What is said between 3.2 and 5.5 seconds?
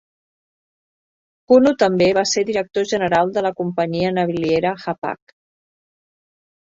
de la companyia naviliera Hapag.